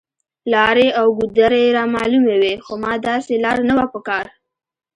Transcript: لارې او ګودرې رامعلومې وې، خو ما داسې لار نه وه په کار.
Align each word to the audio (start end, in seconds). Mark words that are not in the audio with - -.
لارې 0.53 0.87
او 0.99 1.07
ګودرې 1.17 1.65
رامعلومې 1.77 2.35
وې، 2.41 2.53
خو 2.63 2.73
ما 2.83 2.93
داسې 3.07 3.33
لار 3.43 3.57
نه 3.69 3.73
وه 3.77 3.85
په 3.93 3.99
کار. 4.07 4.25